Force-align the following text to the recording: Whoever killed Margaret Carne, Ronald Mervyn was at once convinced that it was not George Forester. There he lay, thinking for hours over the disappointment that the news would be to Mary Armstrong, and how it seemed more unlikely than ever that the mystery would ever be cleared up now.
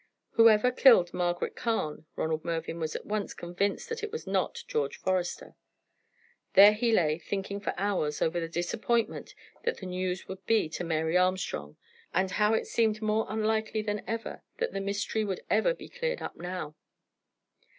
Whoever 0.31 0.71
killed 0.71 1.13
Margaret 1.13 1.55
Carne, 1.55 2.07
Ronald 2.15 2.43
Mervyn 2.43 2.79
was 2.79 2.95
at 2.95 3.05
once 3.05 3.35
convinced 3.35 3.87
that 3.89 4.01
it 4.03 4.11
was 4.11 4.25
not 4.25 4.63
George 4.67 4.97
Forester. 4.97 5.53
There 6.53 6.73
he 6.73 6.91
lay, 6.91 7.19
thinking 7.19 7.59
for 7.59 7.75
hours 7.77 8.19
over 8.19 8.39
the 8.39 8.49
disappointment 8.49 9.35
that 9.63 9.77
the 9.77 9.85
news 9.85 10.27
would 10.27 10.43
be 10.47 10.69
to 10.69 10.83
Mary 10.83 11.17
Armstrong, 11.17 11.77
and 12.15 12.31
how 12.31 12.55
it 12.55 12.65
seemed 12.65 12.99
more 12.99 13.27
unlikely 13.29 13.83
than 13.83 14.03
ever 14.07 14.41
that 14.57 14.71
the 14.73 14.81
mystery 14.81 15.23
would 15.23 15.41
ever 15.51 15.71
be 15.75 15.87
cleared 15.87 16.23
up 16.23 16.35
now. 16.35 16.73